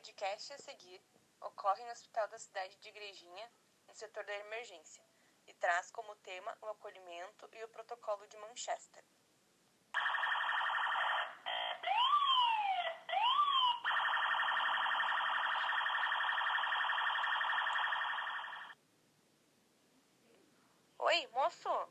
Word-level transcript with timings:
podcast 0.00 0.54
a 0.54 0.58
seguir 0.58 0.98
ocorre 1.42 1.84
no 1.84 1.92
Hospital 1.92 2.26
da 2.28 2.38
cidade 2.38 2.74
de 2.78 2.88
Igrejinha, 2.88 3.52
no 3.86 3.94
setor 3.94 4.24
da 4.24 4.34
emergência, 4.34 5.04
e 5.46 5.52
traz 5.52 5.90
como 5.90 6.16
tema 6.16 6.56
o 6.62 6.68
acolhimento 6.68 7.46
e 7.52 7.62
o 7.62 7.68
protocolo 7.68 8.26
de 8.26 8.36
Manchester. 8.38 9.04
Oi, 20.98 21.26
moço! 21.26 21.88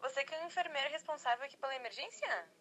Você 0.00 0.24
que 0.24 0.34
é 0.34 0.42
o 0.42 0.46
enfermeiro 0.46 0.90
responsável 0.90 1.44
aqui 1.44 1.56
pela 1.56 1.76
emergência? 1.76 2.52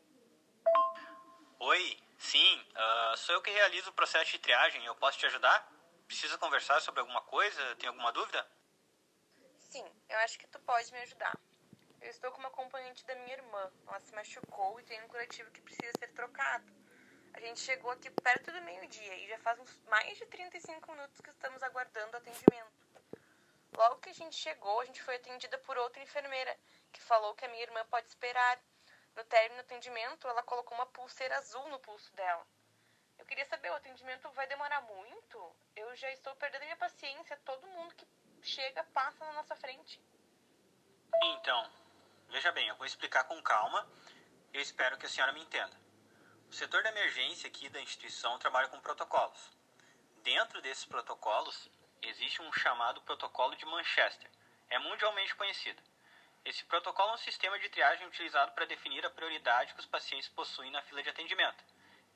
Oi, 1.60 2.11
sim, 2.22 2.66
uh, 2.76 3.18
sou 3.18 3.36
eu 3.36 3.42
que 3.42 3.52
realizo 3.52 3.90
o 3.90 3.94
processo 3.94 4.32
de 4.32 4.40
triagem. 4.40 4.86
Eu 4.86 4.96
posso 4.96 5.18
te 5.18 5.26
ajudar? 5.26 5.70
Precisa 6.08 6.38
conversar 6.38 6.80
sobre 6.82 7.00
alguma 7.00 7.22
coisa? 7.22 7.76
Tem 7.76 7.88
alguma 7.88 8.12
dúvida? 8.12 8.48
Sim, 9.58 9.86
eu 10.10 10.18
acho 10.20 10.38
que 10.38 10.48
tu 10.48 10.60
pode 10.60 10.92
me 10.92 11.00
ajudar. 11.00 11.38
Eu 12.02 12.10
estou 12.10 12.32
com 12.32 12.40
uma 12.40 12.50
acompanhante 12.50 13.06
da 13.06 13.16
minha 13.16 13.34
irmã. 13.34 13.72
Ela 13.88 14.00
se 14.00 14.14
machucou 14.14 14.80
e 14.80 14.84
tem 14.84 15.02
um 15.04 15.08
curativo 15.08 15.52
que 15.52 15.62
precisa 15.62 15.92
ser 16.00 16.10
trocado. 16.10 16.66
A 17.34 17.40
gente 17.40 17.60
chegou 17.60 17.92
aqui 17.92 18.10
perto 18.10 18.52
do 18.52 18.62
meio-dia 18.62 19.16
e 19.18 19.28
já 19.28 19.38
faz 19.40 19.60
uns 19.60 19.80
mais 19.90 20.18
de 20.18 20.26
35 20.26 20.92
minutos 20.92 21.22
que 21.22 21.30
estamos 21.30 21.64
aguardando 21.64 22.18
atendimento. 22.18 22.82
Logo 23.78 24.02
que 24.02 24.10
a 24.10 24.14
gente 24.14 24.36
chegou, 24.36 24.82
a 24.82 24.86
gente 24.86 25.02
foi 25.02 25.16
atendida 25.16 25.58
por 25.60 25.78
outra 25.78 26.04
enfermeira, 26.04 26.58
que 26.92 27.02
falou 27.02 27.34
que 27.36 27.46
a 27.46 27.48
minha 27.48 27.64
irmã 27.64 27.86
pode 27.86 28.08
esperar. 28.08 28.60
No 29.16 29.24
término 29.26 29.62
do 29.62 29.66
atendimento, 29.66 30.28
ela 30.28 30.44
colocou 30.44 30.78
uma 30.78 30.86
pulseira 30.86 31.38
azul 31.38 31.68
no 31.70 31.80
pulso 31.80 32.14
dela. 32.16 32.46
Eu 33.18 33.26
queria 33.26 33.46
saber, 33.46 33.70
o 33.70 33.76
atendimento 33.76 34.30
vai 34.32 34.48
demorar 34.48 34.82
muito? 34.82 35.56
Eu 35.76 35.96
já 35.96 36.12
estou 36.12 36.36
perdendo 36.36 36.64
minha 36.64 36.78
paciência. 36.78 37.38
Todo 37.46 37.68
mundo 37.68 37.94
que 37.96 38.08
chega 38.42 38.84
passa 38.86 39.24
na 39.26 39.34
nossa 39.34 39.56
frente. 39.56 40.02
Então, 41.24 41.72
veja 42.30 42.52
bem, 42.52 42.68
eu 42.68 42.76
vou 42.76 42.86
explicar 42.86 43.26
com 43.26 43.42
calma. 43.44 43.88
Eu 44.54 44.62
espero 44.62 44.98
que 44.98 45.06
a 45.06 45.10
senhora 45.10 45.34
me 45.34 45.42
entenda. 45.42 45.80
O 46.50 46.54
setor 46.54 46.84
da 46.84 46.90
emergência 46.90 47.48
aqui 47.48 47.70
da 47.70 47.80
instituição 47.80 48.38
trabalha 48.40 48.68
com 48.70 48.82
protocolos. 48.82 49.52
Dentro 50.24 50.62
desses 50.62 50.86
protocolos, 50.86 51.70
existe 52.02 52.42
um 52.42 52.52
chamado 52.52 53.02
Protocolo 53.04 53.56
de 53.56 53.66
Manchester. 53.66 54.30
É 54.70 54.80
mundialmente 54.80 55.36
conhecido. 55.36 55.82
Esse 56.44 56.66
protocolo 56.66 57.12
é 57.12 57.14
um 57.14 57.18
sistema 57.18 57.60
de 57.60 57.70
triagem 57.70 58.08
utilizado 58.08 58.52
para 58.54 58.66
definir 58.66 59.06
a 59.06 59.12
prioridade 59.12 59.74
que 59.76 59.80
os 59.80 59.86
pacientes 59.86 60.28
possuem 60.30 60.72
na 60.72 60.82
fila 60.82 61.04
de 61.04 61.10
atendimento. 61.10 61.64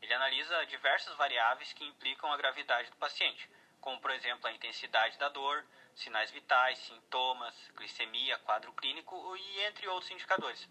Ele 0.02 0.14
analisa 0.14 0.66
diversas 0.66 1.16
variáveis 1.16 1.72
que 1.74 1.86
implicam 1.86 2.32
a 2.34 2.38
gravidade 2.38 2.90
do 2.90 2.98
paciente, 2.98 3.48
como, 3.80 4.02
por 4.02 4.10
exemplo, 4.10 4.48
a 4.48 4.52
intensidade 4.52 5.18
da 5.20 5.30
dor, 5.30 5.64
sinais 5.94 6.32
vitais, 6.32 6.80
sintomas, 6.80 7.54
glicemia, 7.76 8.40
quadro 8.40 8.74
clínico 8.74 9.38
e 9.38 9.60
entre 9.62 9.88
outros 9.88 10.10
indicadores. 10.10 10.68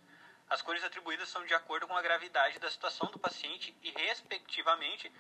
As 0.51 0.61
cores 0.61 0.83
atribuídas 0.83 1.29
são 1.29 1.47
de 1.47 1.55
acordo 1.55 1.87
com 1.87 1.97
a 1.97 2.03
gravidade 2.03 2.59
da 2.59 2.71
situação 2.71 3.09
do 3.11 3.21
paciente 3.21 3.75
e, 3.83 3.91
respectivamente, 3.93 5.11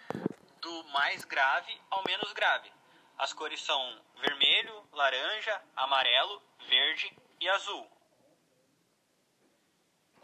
do 0.61 0.85
mais 0.89 1.25
grave 1.25 1.81
ao 1.89 2.03
menos 2.05 2.33
grave. 2.33 2.71
As 3.17 3.33
cores 3.33 3.63
são 3.63 4.03
vermelho, 4.17 4.89
laranja, 4.93 5.63
amarelo, 5.77 6.43
verde 6.69 7.17
e 7.41 7.49
azul. 7.49 7.89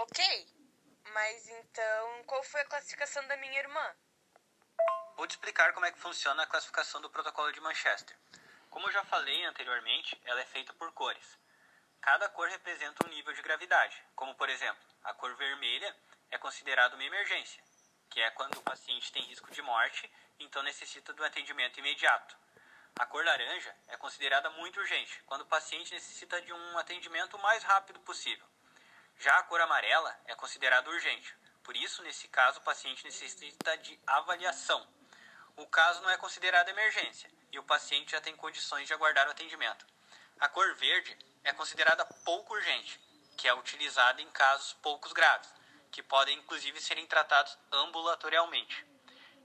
Ok, 0.02 0.48
mas 1.12 1.46
então 1.46 2.24
qual 2.24 2.42
foi 2.44 2.62
a 2.62 2.64
classificação 2.64 3.26
da 3.26 3.36
minha 3.36 3.58
irmã? 3.58 3.94
Vou 5.14 5.26
te 5.26 5.32
explicar 5.32 5.74
como 5.74 5.84
é 5.84 5.92
que 5.92 5.98
funciona 5.98 6.42
a 6.42 6.46
classificação 6.46 7.02
do 7.02 7.10
protocolo 7.10 7.52
de 7.52 7.60
Manchester. 7.60 8.16
Como 8.70 8.86
eu 8.86 8.92
já 8.92 9.04
falei 9.04 9.44
anteriormente, 9.44 10.18
ela 10.24 10.40
é 10.40 10.46
feita 10.46 10.72
por 10.72 10.90
cores. 10.92 11.38
Cada 12.00 12.30
cor 12.30 12.48
representa 12.48 13.06
um 13.06 13.10
nível 13.10 13.34
de 13.34 13.42
gravidade, 13.42 14.02
como 14.16 14.34
por 14.36 14.48
exemplo, 14.48 14.82
a 15.04 15.12
cor 15.12 15.36
vermelha 15.36 15.94
é 16.30 16.38
considerada 16.38 16.94
uma 16.94 17.04
emergência, 17.04 17.62
que 18.08 18.22
é 18.22 18.30
quando 18.30 18.56
o 18.56 18.62
paciente 18.62 19.12
tem 19.12 19.22
risco 19.24 19.50
de 19.50 19.60
morte, 19.60 20.10
então 20.38 20.62
necessita 20.62 21.12
do 21.12 21.22
atendimento 21.22 21.78
imediato. 21.78 22.38
A 22.98 23.04
cor 23.04 23.22
laranja 23.22 23.76
é 23.88 23.98
considerada 23.98 24.48
muito 24.48 24.80
urgente, 24.80 25.22
quando 25.24 25.42
o 25.42 25.46
paciente 25.46 25.92
necessita 25.92 26.40
de 26.40 26.54
um 26.54 26.78
atendimento 26.78 27.36
o 27.36 27.42
mais 27.42 27.62
rápido 27.62 28.00
possível. 28.00 28.48
Já 29.20 29.36
a 29.38 29.42
cor 29.42 29.60
amarela 29.60 30.18
é 30.24 30.34
considerada 30.34 30.88
urgente, 30.88 31.36
por 31.62 31.76
isso, 31.76 32.02
nesse 32.02 32.26
caso, 32.26 32.58
o 32.58 32.62
paciente 32.62 33.04
necessita 33.04 33.76
de 33.76 34.00
avaliação. 34.06 34.88
O 35.56 35.66
caso 35.66 36.00
não 36.00 36.08
é 36.08 36.16
considerado 36.16 36.70
emergência 36.70 37.30
e 37.52 37.58
o 37.58 37.62
paciente 37.62 38.12
já 38.12 38.20
tem 38.22 38.34
condições 38.34 38.86
de 38.86 38.94
aguardar 38.94 39.28
o 39.28 39.30
atendimento. 39.30 39.86
A 40.40 40.48
cor 40.48 40.74
verde 40.74 41.14
é 41.44 41.52
considerada 41.52 42.02
pouco 42.24 42.54
urgente, 42.54 42.98
que 43.36 43.46
é 43.46 43.52
utilizada 43.52 44.22
em 44.22 44.30
casos 44.30 44.72
poucos 44.82 45.12
graves, 45.12 45.52
que 45.92 46.02
podem 46.02 46.38
inclusive 46.38 46.80
serem 46.80 47.06
tratados 47.06 47.58
ambulatorialmente. 47.70 48.86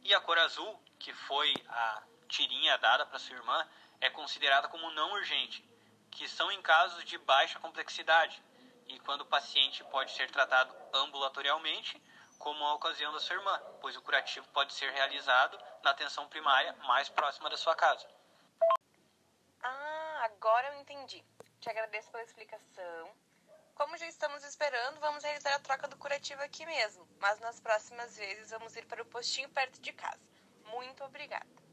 E 0.04 0.14
a 0.14 0.22
cor 0.22 0.40
azul, 0.40 0.82
que 0.98 1.12
foi 1.12 1.54
a 1.68 2.02
tirinha 2.30 2.78
dada 2.78 3.06
para 3.06 3.20
sua 3.20 3.36
irmã 3.36 3.70
é 4.00 4.10
considerada 4.10 4.70
como 4.70 4.90
não 4.92 5.12
urgente, 5.12 5.70
que 6.12 6.30
são 6.30 6.50
em 6.50 6.62
casos 6.62 7.04
de 7.04 7.18
baixa 7.18 7.60
complexidade 7.60 8.42
e 8.88 9.00
quando 9.00 9.22
o 9.22 9.26
paciente 9.26 9.84
pode 9.86 10.12
ser 10.12 10.30
tratado 10.32 10.76
ambulatorialmente, 10.94 12.02
como 12.38 12.64
a 12.66 12.74
ocasião 12.74 13.12
da 13.12 13.20
sua 13.20 13.36
irmã, 13.36 13.62
pois 13.82 13.96
o 13.96 14.02
curativo 14.02 14.48
pode 14.50 14.74
ser 14.74 14.92
realizado 14.92 15.58
na 15.84 15.92
atenção 15.92 16.28
primária 16.28 16.74
mais 16.88 17.10
próxima 17.10 17.50
da 17.50 17.58
sua 17.58 17.76
casa. 17.76 18.08
Ah, 19.62 20.22
agora 20.26 20.68
eu 20.68 20.80
entendi. 20.80 21.24
Te 21.60 21.70
agradeço 21.70 22.12
pela 22.12 22.24
explicação. 22.24 23.12
Como 23.74 23.98
já 23.98 24.08
estamos 24.08 24.44
esperando, 24.44 25.00
vamos 25.00 25.24
realizar 25.24 25.54
a 25.54 25.60
troca 25.60 25.88
do 25.88 25.98
curativo 25.98 26.42
aqui 26.42 26.66
mesmo, 26.66 27.08
mas 27.20 27.40
nas 27.40 27.60
próximas 27.60 28.16
vezes 28.16 28.52
vamos 28.52 28.76
ir 28.76 28.86
para 28.86 29.02
o 29.02 29.06
postinho 29.06 29.50
perto 29.50 29.82
de 29.82 29.92
casa. 29.92 30.22
Muito 30.68 31.04
obrigada. 31.04 31.66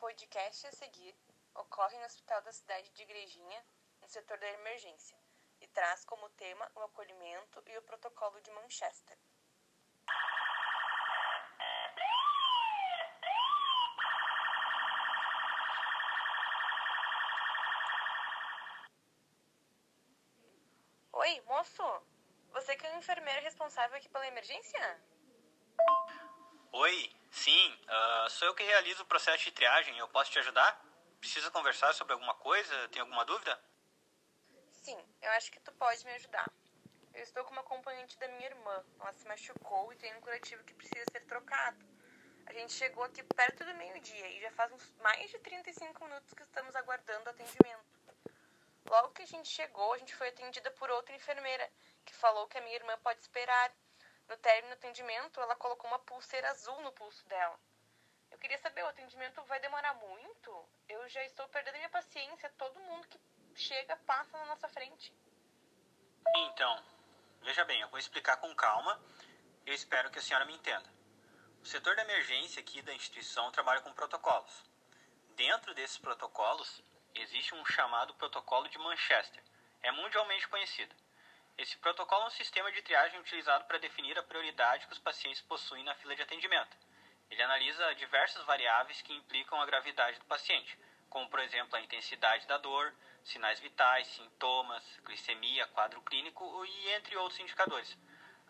podcast 0.11 0.67
a 0.67 0.71
seguir 0.73 1.15
ocorre 1.55 1.97
no 1.97 2.05
Hospital 2.05 2.41
da 2.41 2.51
cidade 2.51 2.89
de 2.91 3.03
Igrejinha, 3.03 3.65
no 4.01 4.09
setor 4.09 4.37
da 4.39 4.47
emergência, 4.49 5.17
e 5.61 5.67
traz 5.67 6.03
como 6.03 6.29
tema 6.31 6.69
o 6.75 6.81
acolhimento 6.81 7.63
e 7.65 7.77
o 7.77 7.81
protocolo 7.83 8.41
de 8.41 8.51
Manchester. 8.51 9.17
Oi, 21.13 21.41
moço! 21.47 21.83
Você 22.51 22.75
que 22.75 22.85
é 22.85 22.93
o 22.93 22.97
enfermeiro 22.97 23.41
responsável 23.43 23.95
aqui 23.95 24.09
pela 24.09 24.27
emergência? 24.27 25.01
Oi, 26.73 27.20
sim, 27.31 27.79
uh, 27.87 28.29
sou 28.29 28.47
eu 28.49 28.53
que 28.53 28.63
realizo 28.63 29.03
o 29.03 29.05
processo 29.05 29.43
de 29.43 29.51
triagem. 29.51 29.97
Eu 29.97 30.07
posso 30.09 30.31
te 30.31 30.39
ajudar? 30.39 30.79
Precisa 31.19 31.49
conversar 31.51 31.93
sobre 31.93 32.13
alguma 32.13 32.33
coisa? 32.35 32.87
Tem 32.89 33.01
alguma 33.01 33.25
dúvida? 33.25 33.59
Sim, 34.71 34.97
eu 35.21 35.31
acho 35.31 35.51
que 35.51 35.59
tu 35.59 35.71
pode 35.73 36.03
me 36.05 36.11
ajudar. 36.13 36.51
Eu 37.13 37.23
estou 37.23 37.43
com 37.43 37.51
uma 37.51 37.61
acompanhante 37.61 38.17
da 38.17 38.27
minha 38.29 38.47
irmã. 38.47 38.83
Ela 38.99 39.13
se 39.13 39.27
machucou 39.27 39.91
e 39.93 39.97
tem 39.97 40.15
um 40.15 40.21
curativo 40.21 40.63
que 40.63 40.73
precisa 40.73 41.05
ser 41.11 41.21
trocado. 41.21 41.85
A 42.45 42.53
gente 42.53 42.73
chegou 42.73 43.03
aqui 43.03 43.23
perto 43.23 43.63
do 43.63 43.73
meio-dia 43.75 44.27
e 44.29 44.41
já 44.41 44.51
faz 44.51 44.71
uns 44.71 44.93
mais 45.01 45.29
de 45.29 45.39
35 45.39 46.03
minutos 46.03 46.33
que 46.33 46.43
estamos 46.43 46.75
aguardando 46.75 47.29
atendimento. 47.29 48.01
Logo 48.89 49.11
que 49.11 49.21
a 49.21 49.27
gente 49.27 49.47
chegou, 49.47 49.93
a 49.93 49.97
gente 49.97 50.15
foi 50.15 50.29
atendida 50.29 50.69
por 50.71 50.89
outra 50.89 51.15
enfermeira, 51.15 51.69
que 52.03 52.13
falou 52.13 52.47
que 52.47 52.57
a 52.57 52.61
minha 52.61 52.75
irmã 52.75 52.97
pode 53.03 53.21
esperar. 53.21 53.71
No 54.31 54.37
término 54.37 54.69
do 54.69 54.77
atendimento, 54.77 55.41
ela 55.41 55.57
colocou 55.57 55.89
uma 55.89 55.99
pulseira 55.99 56.49
azul 56.51 56.79
no 56.83 56.93
pulso 56.93 57.27
dela. 57.27 57.59
Eu 58.31 58.37
queria 58.37 58.57
saber, 58.59 58.81
o 58.81 58.87
atendimento 58.87 59.43
vai 59.43 59.59
demorar 59.59 59.93
muito? 59.95 60.69
Eu 60.87 61.05
já 61.09 61.21
estou 61.25 61.49
perdendo 61.49 61.75
minha 61.75 61.89
paciência. 61.89 62.49
Todo 62.57 62.79
mundo 62.79 63.05
que 63.09 63.19
chega 63.53 63.97
passa 63.97 64.37
na 64.37 64.45
nossa 64.45 64.69
frente. 64.69 65.13
Então, 66.33 66.81
veja 67.41 67.65
bem, 67.65 67.81
eu 67.81 67.89
vou 67.89 67.99
explicar 67.99 68.37
com 68.37 68.55
calma. 68.55 69.03
Eu 69.65 69.73
espero 69.73 70.09
que 70.09 70.19
a 70.19 70.21
senhora 70.21 70.45
me 70.45 70.55
entenda. 70.55 70.89
O 71.61 71.65
setor 71.65 71.93
da 71.97 72.03
emergência 72.03 72.61
aqui 72.61 72.81
da 72.81 72.93
instituição 72.93 73.51
trabalha 73.51 73.81
com 73.81 73.91
protocolos. 73.91 74.63
Dentro 75.35 75.73
desses 75.73 75.97
protocolos, 75.97 76.81
existe 77.13 77.53
um 77.53 77.65
chamado 77.65 78.15
Protocolo 78.15 78.69
de 78.69 78.77
Manchester. 78.77 79.43
É 79.83 79.91
mundialmente 79.91 80.47
conhecido. 80.47 80.95
Esse 81.57 81.77
protocolo 81.77 82.23
é 82.23 82.27
um 82.27 82.31
sistema 82.31 82.71
de 82.71 82.81
triagem 82.81 83.19
utilizado 83.19 83.65
para 83.65 83.77
definir 83.77 84.17
a 84.17 84.23
prioridade 84.23 84.87
que 84.87 84.93
os 84.93 84.99
pacientes 84.99 85.41
possuem 85.41 85.83
na 85.83 85.95
fila 85.95 86.15
de 86.15 86.21
atendimento. 86.21 86.75
Ele 87.29 87.43
analisa 87.43 87.93
diversas 87.95 88.43
variáveis 88.45 89.01
que 89.01 89.13
implicam 89.13 89.61
a 89.61 89.65
gravidade 89.65 90.19
do 90.19 90.25
paciente, 90.25 90.77
como, 91.09 91.29
por 91.29 91.39
exemplo, 91.39 91.75
a 91.75 91.81
intensidade 91.81 92.47
da 92.47 92.57
dor, 92.57 92.93
sinais 93.23 93.59
vitais, 93.59 94.07
sintomas, 94.07 94.83
glicemia, 95.03 95.67
quadro 95.67 96.01
clínico 96.01 96.65
e 96.65 96.89
entre 96.89 97.15
outros 97.17 97.39
indicadores. 97.39 97.97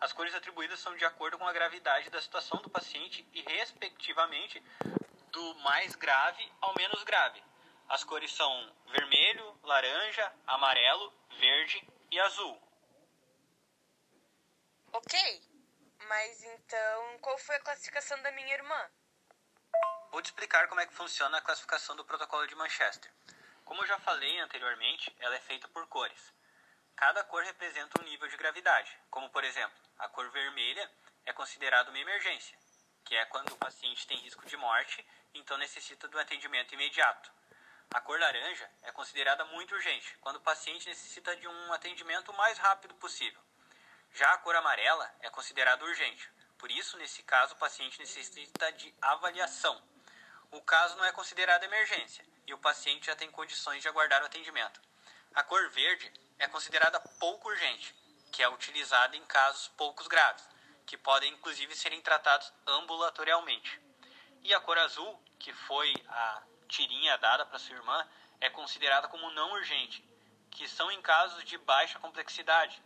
As 0.00 0.12
cores 0.12 0.34
atribuídas 0.34 0.80
são 0.80 0.96
de 0.96 1.04
acordo 1.04 1.38
com 1.38 1.46
a 1.46 1.52
gravidade 1.52 2.10
da 2.10 2.20
situação 2.20 2.60
do 2.60 2.70
paciente 2.70 3.24
e, 3.32 3.42
respectivamente, 3.42 4.60
do 5.30 5.54
mais 5.56 5.94
grave 5.94 6.50
ao 6.60 6.74
menos 6.74 7.04
grave. 7.04 7.42
As 7.88 8.02
cores 8.02 8.32
são 8.32 8.74
vermelho, 8.86 9.58
laranja, 9.62 10.32
amarelo, 10.46 11.12
verde 11.38 11.86
e 12.10 12.18
azul. 12.18 12.60
Ok, 14.94 15.42
mas 16.06 16.42
então 16.42 17.18
qual 17.20 17.38
foi 17.38 17.56
a 17.56 17.60
classificação 17.60 18.20
da 18.20 18.30
minha 18.32 18.52
irmã? 18.52 18.90
Vou 20.10 20.20
te 20.20 20.26
explicar 20.26 20.68
como 20.68 20.82
é 20.82 20.86
que 20.86 20.92
funciona 20.92 21.38
a 21.38 21.40
classificação 21.40 21.96
do 21.96 22.04
protocolo 22.04 22.46
de 22.46 22.54
Manchester. 22.54 23.10
Como 23.64 23.82
eu 23.82 23.86
já 23.86 23.98
falei 24.00 24.38
anteriormente, 24.40 25.10
ela 25.18 25.34
é 25.34 25.40
feita 25.40 25.66
por 25.68 25.86
cores. 25.86 26.34
Cada 26.94 27.24
cor 27.24 27.42
representa 27.42 28.02
um 28.02 28.04
nível 28.04 28.28
de 28.28 28.36
gravidade, 28.36 28.94
como 29.08 29.30
por 29.30 29.42
exemplo, 29.44 29.78
a 29.98 30.10
cor 30.10 30.30
vermelha 30.30 30.90
é 31.24 31.32
considerada 31.32 31.88
uma 31.88 31.98
emergência, 31.98 32.58
que 33.02 33.16
é 33.16 33.24
quando 33.24 33.50
o 33.50 33.56
paciente 33.56 34.06
tem 34.06 34.18
risco 34.18 34.44
de 34.44 34.58
morte, 34.58 35.02
então 35.32 35.56
necessita 35.56 36.06
do 36.06 36.18
atendimento 36.18 36.74
imediato. 36.74 37.32
A 37.94 38.00
cor 38.02 38.20
laranja 38.20 38.70
é 38.82 38.92
considerada 38.92 39.42
muito 39.46 39.74
urgente, 39.74 40.18
quando 40.18 40.36
o 40.36 40.42
paciente 40.42 40.86
necessita 40.86 41.34
de 41.34 41.48
um 41.48 41.72
atendimento 41.72 42.30
o 42.30 42.36
mais 42.36 42.58
rápido 42.58 42.94
possível. 42.96 43.40
Já 44.14 44.32
a 44.34 44.38
cor 44.38 44.54
amarela 44.54 45.10
é 45.20 45.30
considerada 45.30 45.84
urgente, 45.84 46.30
por 46.58 46.70
isso, 46.70 46.96
nesse 46.98 47.22
caso, 47.22 47.54
o 47.54 47.56
paciente 47.56 47.98
necessita 47.98 48.70
de 48.72 48.94
avaliação. 49.00 49.82
O 50.50 50.60
caso 50.60 50.96
não 50.96 51.04
é 51.04 51.10
considerado 51.10 51.64
emergência 51.64 52.24
e 52.46 52.52
o 52.52 52.58
paciente 52.58 53.06
já 53.06 53.16
tem 53.16 53.30
condições 53.30 53.80
de 53.80 53.88
aguardar 53.88 54.22
o 54.22 54.26
atendimento. 54.26 54.80
A 55.34 55.42
cor 55.42 55.68
verde 55.70 56.12
é 56.38 56.46
considerada 56.46 57.00
pouco 57.18 57.48
urgente, 57.48 57.94
que 58.30 58.42
é 58.42 58.48
utilizada 58.48 59.16
em 59.16 59.24
casos 59.24 59.68
poucos 59.76 60.06
graves, 60.06 60.46
que 60.86 60.96
podem 60.98 61.32
inclusive 61.32 61.74
serem 61.74 62.02
tratados 62.02 62.52
ambulatorialmente. 62.66 63.80
E 64.42 64.52
a 64.52 64.60
cor 64.60 64.76
azul, 64.76 65.20
que 65.38 65.54
foi 65.54 65.92
a 66.06 66.42
tirinha 66.68 67.16
dada 67.16 67.46
para 67.46 67.58
sua 67.58 67.76
irmã, 67.76 68.06
é 68.40 68.50
considerada 68.50 69.08
como 69.08 69.30
não 69.30 69.52
urgente, 69.52 70.04
que 70.50 70.68
são 70.68 70.92
em 70.92 71.00
casos 71.00 71.42
de 71.44 71.56
baixa 71.56 71.98
complexidade 71.98 72.80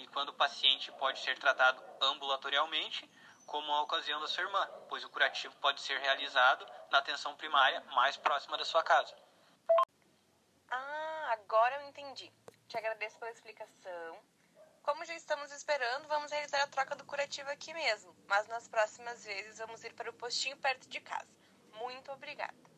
e 0.00 0.06
quando 0.08 0.30
o 0.30 0.34
paciente 0.34 0.90
pode 0.92 1.18
ser 1.20 1.38
tratado 1.38 1.82
ambulatorialmente, 2.00 3.08
como 3.46 3.70
a 3.72 3.82
ocasião 3.82 4.20
da 4.20 4.26
sua 4.26 4.44
irmã, 4.44 4.66
pois 4.88 5.04
o 5.04 5.10
curativo 5.10 5.54
pode 5.56 5.80
ser 5.80 5.98
realizado 5.98 6.66
na 6.90 6.98
atenção 6.98 7.36
primária 7.36 7.80
mais 7.92 8.16
próxima 8.16 8.56
da 8.56 8.64
sua 8.64 8.82
casa. 8.82 9.14
Ah, 10.70 11.30
agora 11.32 11.76
eu 11.76 11.88
entendi. 11.88 12.32
Te 12.68 12.78
agradeço 12.78 13.18
pela 13.18 13.30
explicação. 13.30 14.22
Como 14.82 15.04
já 15.04 15.14
estamos 15.14 15.52
esperando, 15.52 16.08
vamos 16.08 16.32
realizar 16.32 16.62
a 16.62 16.66
troca 16.66 16.96
do 16.96 17.04
curativo 17.04 17.50
aqui 17.50 17.74
mesmo, 17.74 18.16
mas 18.26 18.46
nas 18.48 18.66
próximas 18.68 19.24
vezes 19.24 19.58
vamos 19.58 19.84
ir 19.84 19.92
para 19.92 20.10
o 20.10 20.14
postinho 20.14 20.56
perto 20.56 20.88
de 20.88 21.00
casa. 21.00 21.28
Muito 21.74 22.10
obrigada. 22.12 22.69